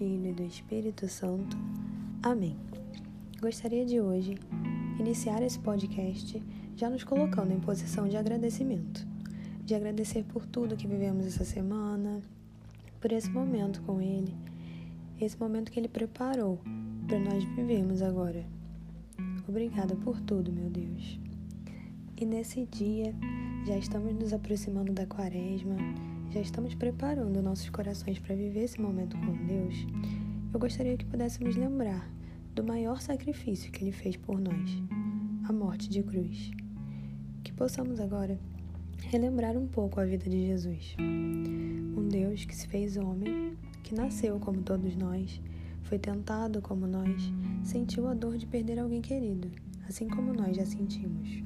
Filho 0.00 0.30
e 0.30 0.32
do 0.32 0.42
Espírito 0.42 1.06
Santo. 1.08 1.58
Amém. 2.22 2.56
Gostaria 3.38 3.84
de 3.84 4.00
hoje 4.00 4.34
iniciar 4.98 5.42
esse 5.42 5.58
podcast 5.58 6.42
já 6.74 6.88
nos 6.88 7.04
colocando 7.04 7.52
em 7.52 7.60
posição 7.60 8.08
de 8.08 8.16
agradecimento. 8.16 9.06
De 9.62 9.74
agradecer 9.74 10.24
por 10.24 10.46
tudo 10.46 10.74
que 10.74 10.86
vivemos 10.86 11.26
essa 11.26 11.44
semana, 11.44 12.22
por 12.98 13.12
esse 13.12 13.28
momento 13.28 13.82
com 13.82 14.00
Ele, 14.00 14.34
esse 15.20 15.38
momento 15.38 15.70
que 15.70 15.78
Ele 15.78 15.86
preparou 15.86 16.58
para 17.06 17.18
nós 17.18 17.44
vivermos 17.44 18.00
agora. 18.00 18.42
Obrigada 19.46 19.94
por 19.96 20.18
tudo, 20.22 20.50
meu 20.50 20.70
Deus. 20.70 21.20
E 22.18 22.24
nesse 22.24 22.64
dia, 22.64 23.14
já 23.66 23.76
estamos 23.76 24.14
nos 24.14 24.32
aproximando 24.32 24.94
da 24.94 25.04
quaresma 25.04 25.76
já 26.30 26.40
estamos 26.40 26.74
preparando 26.74 27.42
nossos 27.42 27.68
corações 27.70 28.20
para 28.20 28.36
viver 28.36 28.62
esse 28.62 28.80
momento 28.80 29.16
com 29.18 29.46
Deus, 29.46 29.74
eu 30.52 30.60
gostaria 30.60 30.96
que 30.96 31.04
pudéssemos 31.04 31.56
lembrar 31.56 32.08
do 32.54 32.62
maior 32.62 33.00
sacrifício 33.00 33.72
que 33.72 33.82
Ele 33.82 33.90
fez 33.90 34.16
por 34.16 34.40
nós, 34.40 34.70
a 35.48 35.52
morte 35.52 35.88
de 35.88 36.02
cruz. 36.04 36.52
Que 37.42 37.52
possamos 37.52 37.98
agora 37.98 38.38
relembrar 39.08 39.56
um 39.56 39.66
pouco 39.66 39.98
a 39.98 40.04
vida 40.04 40.30
de 40.30 40.46
Jesus. 40.46 40.94
Um 41.00 42.06
Deus 42.08 42.44
que 42.44 42.54
se 42.54 42.68
fez 42.68 42.96
homem, 42.96 43.56
que 43.82 43.92
nasceu 43.92 44.38
como 44.38 44.62
todos 44.62 44.94
nós, 44.94 45.40
foi 45.82 45.98
tentado 45.98 46.62
como 46.62 46.86
nós, 46.86 47.32
sentiu 47.64 48.06
a 48.06 48.14
dor 48.14 48.36
de 48.36 48.46
perder 48.46 48.78
alguém 48.78 49.00
querido, 49.00 49.50
assim 49.88 50.06
como 50.06 50.32
nós 50.32 50.56
já 50.56 50.64
sentimos. 50.64 51.42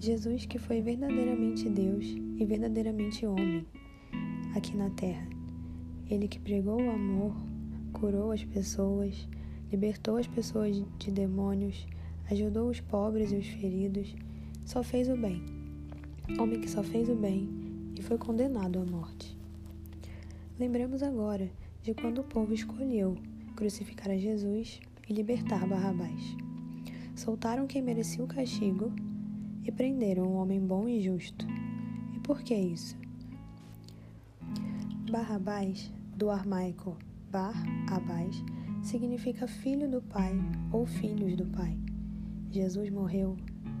Jesus 0.00 0.46
que 0.46 0.58
foi 0.58 0.80
verdadeiramente 0.82 1.68
Deus 1.68 2.04
e 2.06 2.44
verdadeiramente 2.44 3.24
homem, 3.24 3.64
aqui 4.56 4.76
na 4.76 4.90
terra. 4.90 5.26
Ele 6.08 6.28
que 6.28 6.38
pregou 6.38 6.80
o 6.80 6.90
amor, 6.90 7.34
curou 7.92 8.32
as 8.32 8.44
pessoas, 8.44 9.28
libertou 9.70 10.16
as 10.16 10.26
pessoas 10.26 10.82
de 10.98 11.10
demônios, 11.10 11.86
ajudou 12.30 12.70
os 12.70 12.80
pobres 12.80 13.32
e 13.32 13.36
os 13.36 13.46
feridos, 13.46 14.14
só 14.64 14.82
fez 14.82 15.08
o 15.08 15.16
bem. 15.16 15.42
Homem 16.38 16.60
que 16.60 16.70
só 16.70 16.82
fez 16.82 17.08
o 17.08 17.14
bem 17.14 17.48
e 17.98 18.02
foi 18.02 18.18
condenado 18.18 18.78
à 18.78 18.84
morte. 18.84 19.36
Lembremos 20.58 21.02
agora 21.02 21.50
de 21.82 21.94
quando 21.94 22.18
o 22.18 22.24
povo 22.24 22.52
escolheu 22.52 23.16
crucificar 23.54 24.10
a 24.10 24.16
Jesus 24.16 24.80
e 25.08 25.12
libertar 25.12 25.66
Barrabás. 25.66 26.36
Soltaram 27.14 27.66
quem 27.66 27.82
merecia 27.82 28.24
o 28.24 28.28
castigo 28.28 28.92
e 29.64 29.72
prenderam 29.72 30.24
um 30.24 30.36
homem 30.36 30.60
bom 30.60 30.88
e 30.88 31.00
justo. 31.00 31.46
E 32.14 32.20
por 32.20 32.42
que 32.42 32.54
isso? 32.54 33.05
Barrabás, 35.10 35.92
do 36.16 36.30
armaico 36.30 36.96
Bar 37.30 37.54
Abás, 37.88 38.42
significa 38.82 39.46
filho 39.46 39.88
do 39.88 40.02
pai 40.02 40.34
ou 40.72 40.84
filhos 40.84 41.36
do 41.36 41.46
pai. 41.46 41.78
Jesus 42.50 42.90
morreu 42.90 43.36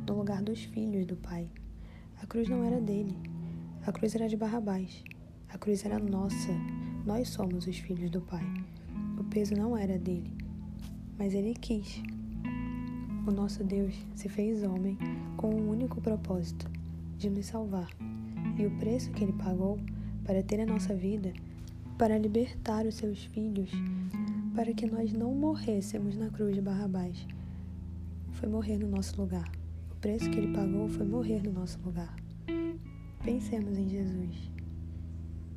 no 0.08 0.18
lugar 0.18 0.40
dos 0.40 0.62
filhos 0.62 1.04
do 1.04 1.16
pai. 1.16 1.50
A 2.22 2.26
cruz 2.26 2.48
não 2.48 2.62
era 2.62 2.80
dele, 2.80 3.18
a 3.84 3.90
cruz 3.90 4.14
era 4.14 4.28
de 4.28 4.36
Barrabás. 4.36 5.02
A 5.48 5.58
cruz 5.58 5.84
era 5.84 5.98
nossa, 5.98 6.52
nós 7.04 7.28
somos 7.28 7.66
os 7.66 7.76
filhos 7.76 8.08
do 8.08 8.20
pai. 8.20 8.44
O 9.18 9.24
peso 9.24 9.54
não 9.56 9.76
era 9.76 9.98
dele, 9.98 10.32
mas 11.18 11.34
ele 11.34 11.54
quis. 11.54 12.02
O 13.26 13.32
nosso 13.32 13.64
Deus 13.64 13.96
se 14.14 14.28
fez 14.28 14.62
homem 14.62 14.96
com 15.36 15.50
um 15.50 15.70
único 15.70 16.00
propósito: 16.00 16.70
de 17.18 17.28
nos 17.28 17.46
salvar. 17.46 17.90
E 18.56 18.64
o 18.64 18.70
preço 18.78 19.10
que 19.10 19.24
ele 19.24 19.32
pagou 19.32 19.76
para 20.26 20.42
ter 20.42 20.60
a 20.60 20.66
nossa 20.66 20.92
vida, 20.92 21.32
para 21.96 22.18
libertar 22.18 22.84
os 22.84 22.96
seus 22.96 23.24
filhos, 23.26 23.70
para 24.56 24.74
que 24.74 24.84
nós 24.84 25.12
não 25.12 25.32
morrêssemos 25.32 26.16
na 26.16 26.28
cruz 26.28 26.54
de 26.54 26.60
Barrabás. 26.60 27.24
Foi 28.32 28.48
morrer 28.48 28.76
no 28.78 28.88
nosso 28.88 29.20
lugar. 29.20 29.48
O 29.92 29.94
preço 30.00 30.28
que 30.28 30.38
ele 30.38 30.52
pagou 30.52 30.88
foi 30.88 31.06
morrer 31.06 31.42
no 31.44 31.52
nosso 31.52 31.78
lugar. 31.84 32.14
Pensemos 33.22 33.78
em 33.78 33.88
Jesus. 33.88 34.50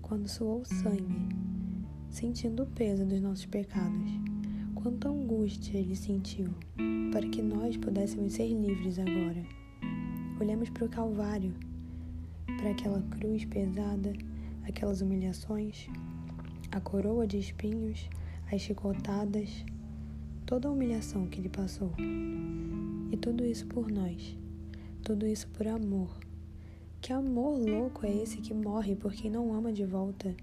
Quando 0.04 0.28
suou 0.28 0.64
sangue, 0.64 1.28
sentindo 2.12 2.64
o 2.64 2.68
peso 2.68 3.06
dos 3.06 3.22
nossos 3.22 3.48
pecados, 3.48 4.12
quanta 4.76 5.10
angústia 5.10 5.80
ele 5.80 5.96
sentiu 5.96 6.50
para 7.12 7.28
que 7.28 7.42
nós 7.42 7.76
pudéssemos 7.76 8.34
ser 8.34 8.54
livres 8.54 9.00
agora. 9.00 9.44
Olhemos 10.40 10.70
para 10.70 10.86
o 10.86 10.90
Calvário, 10.90 11.54
para 12.46 12.70
aquela 12.70 13.02
cruz 13.02 13.46
pesada 13.46 14.14
aquelas 14.70 15.02
humilhações, 15.02 15.88
a 16.72 16.80
coroa 16.80 17.26
de 17.26 17.38
espinhos, 17.38 18.10
as 18.52 18.62
chicotadas, 18.62 19.66
toda 20.46 20.68
a 20.68 20.72
humilhação 20.72 21.28
que 21.28 21.40
ele 21.40 21.50
passou. 21.50 21.92
E 23.12 23.18
tudo 23.18 23.46
isso 23.46 23.66
por 23.68 23.92
nós, 23.92 24.38
tudo 25.04 25.26
isso 25.26 25.48
por 25.50 25.68
amor. 25.68 26.18
Que 27.02 27.14
amor 27.14 27.58
louco 27.58 28.06
é 28.06 28.24
esse 28.24 28.38
que 28.38 28.54
morre 28.54 28.96
por 28.96 29.14
quem 29.14 29.32
não 29.32 29.54
ama 29.54 29.72
de 29.72 29.86
volta, 29.86 30.36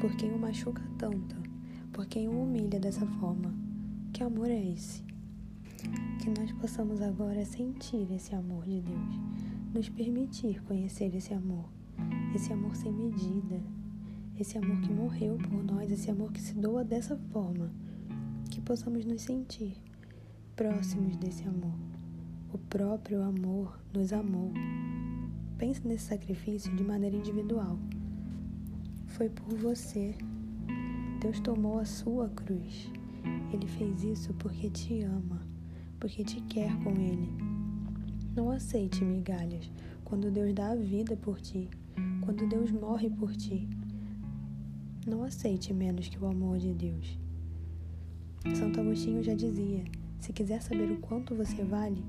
por 0.00 0.14
quem 0.16 0.32
o 0.32 0.38
machuca 0.38 0.82
tanto, 0.98 1.36
por 1.92 2.06
quem 2.06 2.28
o 2.28 2.42
humilha 2.42 2.78
dessa 2.80 3.06
forma? 3.06 3.54
Que 4.12 4.22
amor 4.22 4.48
é 4.48 4.64
esse? 4.72 5.02
Que 6.20 6.30
nós 6.38 6.52
possamos 6.52 7.02
agora 7.02 7.44
sentir 7.44 8.10
esse 8.12 8.34
amor 8.34 8.64
de 8.64 8.80
Deus, 8.80 9.20
nos 9.74 9.88
permitir 9.88 10.62
conhecer 10.62 11.14
esse 11.14 11.34
amor 11.34 11.68
esse 12.36 12.52
amor 12.52 12.74
sem 12.74 12.92
medida, 12.92 13.62
esse 14.38 14.58
amor 14.58 14.80
que 14.80 14.92
morreu 14.92 15.36
por 15.38 15.62
nós, 15.62 15.90
esse 15.90 16.10
amor 16.10 16.32
que 16.32 16.40
se 16.40 16.52
doa 16.54 16.84
dessa 16.84 17.16
forma, 17.32 17.70
que 18.50 18.60
possamos 18.60 19.04
nos 19.04 19.22
sentir 19.22 19.76
próximos 20.56 21.16
desse 21.16 21.46
amor. 21.46 21.78
O 22.52 22.58
próprio 22.58 23.22
amor 23.22 23.78
nos 23.92 24.12
amou. 24.12 24.52
Pense 25.58 25.86
nesse 25.86 26.06
sacrifício 26.06 26.74
de 26.74 26.82
maneira 26.82 27.16
individual. 27.16 27.78
Foi 29.06 29.28
por 29.28 29.56
você. 29.56 30.14
Deus 31.20 31.38
tomou 31.38 31.78
a 31.78 31.84
sua 31.84 32.28
cruz. 32.28 32.90
Ele 33.52 33.66
fez 33.68 34.02
isso 34.02 34.34
porque 34.34 34.68
te 34.70 35.02
ama, 35.02 35.40
porque 36.00 36.24
te 36.24 36.40
quer 36.42 36.76
com 36.82 36.90
Ele. 36.90 37.32
Não 38.34 38.50
aceite 38.50 39.04
migalhas 39.04 39.70
quando 40.04 40.32
Deus 40.32 40.52
dá 40.52 40.72
a 40.72 40.76
vida 40.76 41.16
por 41.16 41.40
ti 41.40 41.70
quando 42.20 42.48
Deus 42.48 42.70
morre 42.70 43.10
por 43.10 43.34
ti. 43.36 43.68
Não 45.06 45.22
aceite 45.22 45.72
menos 45.72 46.08
que 46.08 46.18
o 46.18 46.26
amor 46.26 46.58
de 46.58 46.72
Deus. 46.72 47.18
Santo 48.54 48.80
Agostinho 48.80 49.22
já 49.22 49.34
dizia: 49.34 49.84
se 50.18 50.32
quiser 50.32 50.62
saber 50.62 50.90
o 50.90 50.98
quanto 50.98 51.34
você 51.34 51.62
vale, 51.62 52.02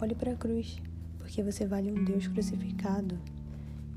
olhe 0.00 0.14
para 0.14 0.32
a 0.32 0.36
cruz, 0.36 0.80
porque 1.18 1.42
você 1.42 1.66
vale 1.66 1.92
um 1.92 2.04
Deus 2.04 2.26
crucificado. 2.26 3.18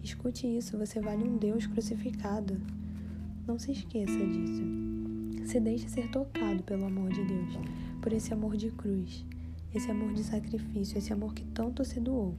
Escute 0.04 0.46
isso: 0.46 0.78
você 0.78 1.00
vale 1.00 1.24
um 1.24 1.38
Deus 1.38 1.66
crucificado. 1.66 2.60
Não 3.48 3.58
se 3.58 3.72
esqueça 3.72 4.26
disso. 4.28 4.64
Se 5.46 5.60
deixe 5.60 5.88
ser 5.90 6.10
tocado 6.12 6.62
pelo 6.64 6.86
amor 6.86 7.10
de 7.10 7.24
Deus, 7.26 7.58
por 8.02 8.14
esse 8.14 8.34
amor 8.34 8.56
de 8.56 8.70
cruz, 8.72 9.26
esse 9.74 9.90
amor 9.90 10.14
de 10.14 10.24
sacrifício, 10.24 10.98
esse 10.98 11.12
amor 11.12 11.34
que 11.34 11.44
tanto 11.46 11.84
se 11.84 12.00
doou, 12.00 12.36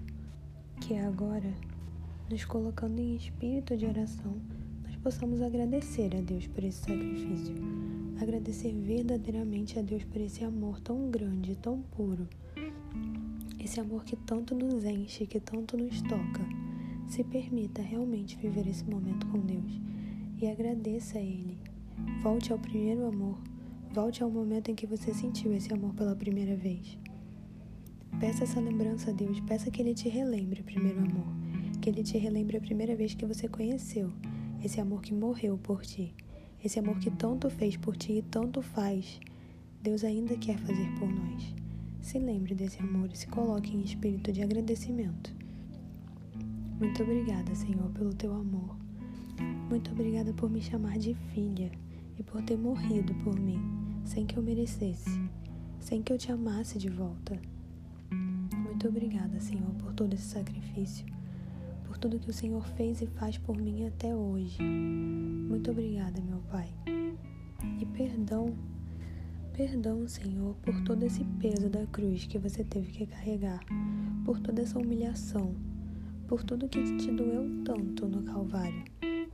que 0.81 0.95
é 0.95 1.05
agora 1.05 1.53
nos 2.33 2.47
colocando 2.47 2.99
em 2.99 3.15
espírito 3.15 3.77
de 3.77 3.85
oração, 3.85 4.35
nós 4.85 4.97
possamos 4.97 5.43
agradecer 5.43 6.17
a 6.17 6.21
Deus 6.23 6.47
por 6.47 6.65
esse 6.65 6.79
sacrifício, 6.79 7.55
agradecer 8.19 8.73
verdadeiramente 8.73 9.79
a 9.79 9.83
Deus 9.83 10.03
por 10.05 10.19
esse 10.19 10.43
amor 10.43 10.81
tão 10.81 11.11
grande, 11.11 11.55
tão 11.57 11.83
puro, 11.95 12.27
esse 13.63 13.79
amor 13.79 14.03
que 14.05 14.17
tanto 14.17 14.55
nos 14.55 14.83
enche, 14.83 15.27
que 15.27 15.39
tanto 15.39 15.77
nos 15.77 16.01
toca. 16.01 16.43
Se 17.07 17.23
permita 17.23 17.83
realmente 17.83 18.39
viver 18.39 18.67
esse 18.67 18.85
momento 18.89 19.27
com 19.27 19.39
Deus 19.39 19.79
e 20.41 20.49
agradeça 20.49 21.19
a 21.19 21.21
Ele. 21.21 21.59
Volte 22.23 22.51
ao 22.51 22.59
primeiro 22.59 23.05
amor, 23.05 23.37
volte 23.93 24.23
ao 24.23 24.31
momento 24.31 24.71
em 24.71 24.75
que 24.75 24.87
você 24.87 25.13
sentiu 25.13 25.53
esse 25.53 25.71
amor 25.71 25.93
pela 25.93 26.17
primeira 26.17 26.57
vez. 26.57 26.97
Peça 28.19 28.45
essa 28.45 28.59
lembrança 28.59 29.11
a 29.11 29.13
Deus, 29.13 29.39
peça 29.41 29.71
que 29.71 29.83
Ele 29.83 29.93
te 29.93 30.09
relembre 30.09 30.63
o 30.63 30.65
primeiro 30.65 31.01
amor 31.01 31.42
que 31.83 31.91
ele 31.91 32.05
te 32.05 32.17
relembre 32.17 32.57
a 32.57 32.61
primeira 32.61 32.95
vez 32.95 33.13
que 33.13 33.27
você 33.27 33.49
conheceu 33.49 34.13
esse 34.63 34.81
amor 34.81 35.03
que 35.03 35.13
morreu 35.13 35.59
por 35.59 35.83
ti, 35.85 36.15
esse 36.63 36.79
amor 36.79 37.01
que 37.01 37.11
tanto 37.11 37.51
fez 37.51 37.77
por 37.77 37.97
ti 37.97 38.13
e 38.19 38.23
tanto 38.23 38.63
faz, 38.63 39.19
Deus 39.83 40.05
ainda 40.05 40.37
quer 40.37 40.57
fazer 40.59 40.89
por 41.01 41.13
nós. 41.13 41.53
Se 42.01 42.21
lembre 42.21 42.55
desse 42.55 42.81
amor 42.81 43.11
e 43.13 43.19
se 43.19 43.27
coloque 43.27 43.77
em 43.77 43.83
espírito 43.83 44.31
de 44.31 44.43
agradecimento. 44.43 45.35
Muito 46.79 47.03
obrigada, 47.03 47.53
Senhor, 47.53 47.91
pelo 47.91 48.15
teu 48.15 48.33
amor. 48.33 48.77
Muito 49.69 49.91
obrigada 49.91 50.33
por 50.33 50.49
me 50.49 50.63
chamar 50.63 50.99
de 50.99 51.15
filha 51.35 51.73
e 52.17 52.23
por 52.23 52.43
ter 52.43 52.57
morrido 52.57 53.13
por 53.25 53.37
mim, 53.37 53.61
sem 54.05 54.25
que 54.25 54.37
eu 54.37 54.43
merecesse, 54.43 55.21
sem 55.81 56.01
que 56.01 56.13
eu 56.13 56.19
te 56.19 56.31
amasse 56.31 56.79
de 56.79 56.89
volta. 56.89 57.43
Muito 58.55 58.87
obrigada, 58.87 59.41
Senhor, 59.41 59.75
por 59.75 59.93
todo 59.95 60.15
esse 60.15 60.27
sacrifício, 60.27 61.05
tudo 62.03 62.19
que 62.19 62.31
o 62.31 62.33
Senhor 62.33 62.67
fez 62.77 63.01
e 63.01 63.07
faz 63.07 63.39
por 63.39 63.57
mim 63.57 63.87
até 63.87 64.13
hoje. 64.13 64.61
Muito 64.61 65.71
obrigada, 65.71 66.21
meu 66.21 66.41
Pai. 66.51 66.69
E 67.81 67.87
perdão, 67.87 68.57
perdão, 69.53 70.09
Senhor, 70.09 70.57
por 70.57 70.83
todo 70.83 71.05
esse 71.05 71.23
peso 71.39 71.71
da 71.71 71.87
cruz 71.87 72.27
que 72.27 72.41
você 72.41 72.65
teve 72.65 72.91
que 72.91 73.07
carregar, 73.07 73.61
por 74.25 74.41
toda 74.41 74.63
essa 74.63 74.81
humilhação, 74.81 75.55
por 76.27 76.43
tudo 76.43 76.69
que 76.69 76.83
te 76.97 77.13
doeu 77.13 77.63
tanto 77.65 78.09
no 78.09 78.25
Calvário. 78.25 78.83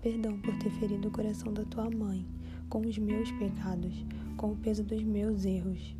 Perdão 0.03 0.39
por 0.39 0.55
ter 0.59 0.71
ferido 0.73 1.09
o 1.09 1.11
coração 1.11 1.51
da 1.55 1.65
tua 1.65 1.89
mãe 1.89 2.27
com 2.69 2.83
os 2.83 2.99
meus 2.99 3.33
pecados, 3.33 4.05
com 4.37 4.53
o 4.53 4.57
peso 4.57 4.85
dos 4.85 5.03
meus 5.03 5.47
erros. 5.47 5.97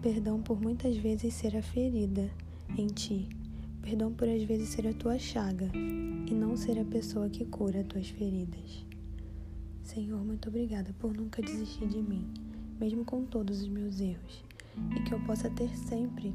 Perdão 0.00 0.40
por 0.40 0.60
muitas 0.60 0.96
vezes 0.96 1.34
ser 1.34 1.56
a 1.56 1.62
ferida 1.62 2.30
em 2.78 2.86
ti. 2.86 3.41
Perdão 3.82 4.12
por 4.12 4.28
às 4.28 4.42
vezes 4.44 4.70
ser 4.70 4.86
a 4.86 4.94
tua 4.94 5.18
chaga 5.18 5.70
e 5.74 6.32
não 6.32 6.56
ser 6.56 6.78
a 6.78 6.84
pessoa 6.84 7.28
que 7.28 7.44
cura 7.44 7.80
as 7.80 7.86
tuas 7.86 8.08
feridas. 8.08 8.86
Senhor, 9.82 10.24
muito 10.24 10.48
obrigada 10.48 10.94
por 10.98 11.12
nunca 11.14 11.42
desistir 11.42 11.88
de 11.88 12.00
mim, 12.00 12.26
mesmo 12.80 13.04
com 13.04 13.24
todos 13.24 13.60
os 13.60 13.68
meus 13.68 14.00
erros, 14.00 14.44
e 14.96 15.02
que 15.02 15.12
eu 15.12 15.20
possa 15.20 15.50
ter 15.50 15.68
sempre 15.76 16.32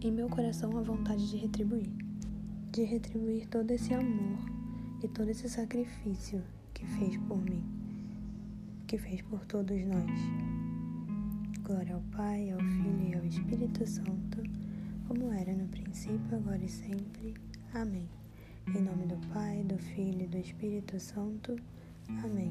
em 0.00 0.10
meu 0.10 0.28
coração 0.28 0.78
a 0.78 0.82
vontade 0.82 1.28
de 1.28 1.36
retribuir, 1.36 1.90
de 2.72 2.84
retribuir 2.84 3.46
todo 3.48 3.70
esse 3.72 3.92
amor 3.92 4.38
e 5.02 5.08
todo 5.08 5.28
esse 5.28 5.48
sacrifício 5.48 6.42
que 6.72 6.86
fez 6.86 7.16
por 7.28 7.36
mim 7.42 7.78
que 8.88 8.96
fez 8.96 9.20
por 9.20 9.44
todos 9.44 9.76
nós. 9.84 10.20
Glória 11.62 11.94
ao 11.94 12.00
Pai, 12.16 12.50
ao 12.50 12.58
Filho 12.58 13.10
e 13.10 13.14
ao 13.14 13.24
Espírito 13.26 13.86
Santo, 13.86 14.42
como 15.08 15.32
era 15.32 15.54
no 15.54 15.66
princípio, 15.68 16.36
agora 16.36 16.62
e 16.62 16.68
sempre. 16.68 17.34
Amém. 17.72 18.06
Em 18.68 18.82
nome 18.82 19.06
do 19.06 19.16
Pai, 19.32 19.64
do 19.64 19.78
Filho 19.78 20.24
e 20.24 20.26
do 20.26 20.36
Espírito 20.36 21.00
Santo. 21.00 21.56
Amém. 22.22 22.50